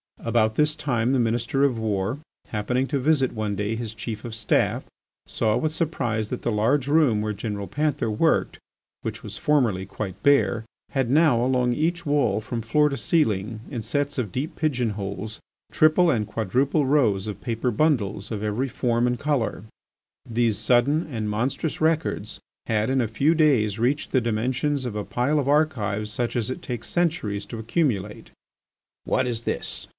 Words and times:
About 0.23 0.53
this 0.53 0.75
time 0.75 1.11
the 1.13 1.19
Minister 1.19 1.63
of 1.63 1.77
War 1.79 2.19
happening 2.49 2.85
to 2.87 2.99
visit 2.99 3.33
one 3.33 3.55
day 3.55 3.75
his 3.75 3.93
Chief 3.93 4.23
of 4.23 4.33
Staff, 4.35 4.83
saw 5.27 5.57
with 5.57 5.71
surprise 5.71 6.29
that 6.29 6.43
the 6.43 6.51
large 6.51 6.87
room 6.87 7.21
where 7.21 7.33
General 7.33 7.67
Panther 7.67 8.09
worked, 8.09 8.59
which 9.01 9.23
was 9.23 9.39
formerly 9.39 9.85
quite 9.85 10.21
bare, 10.21 10.63
had 10.91 11.09
now 11.09 11.43
along 11.43 11.73
each 11.73 12.05
wall 12.05 12.39
from 12.41 12.61
floor 12.61 12.89
to 12.89 12.97
ceiling 12.97 13.61
in 13.69 13.81
sets 13.81 14.19
of 14.19 14.31
deep 14.31 14.55
pigeon 14.55 14.91
holes, 14.91 15.39
triple 15.71 16.11
and 16.11 16.27
quadruple 16.27 16.85
rows 16.85 17.25
of 17.27 17.41
paper 17.41 17.71
bundles 17.71 18.31
of 18.31 18.43
every 18.43 18.67
as 18.67 18.71
form 18.73 19.07
and 19.07 19.19
colour. 19.19 19.63
These 20.29 20.57
sudden 20.57 21.05
and 21.11 21.29
monstrous 21.29 21.81
records 21.81 22.39
had 22.67 22.91
in 22.91 23.01
a 23.01 23.07
few 23.07 23.33
days 23.33 23.79
reached 23.79 24.11
the 24.11 24.21
dimensions 24.21 24.85
of 24.85 24.95
a 24.95 25.05
pile 25.05 25.39
of 25.39 25.47
archives 25.47 26.11
such 26.11 26.35
as 26.35 26.51
it 26.51 26.61
takes 26.61 26.89
centuries 26.89 27.45
to 27.47 27.59
accumulate. 27.59 28.29
"What 29.05 29.25
is 29.25 29.43
this?" 29.43 29.87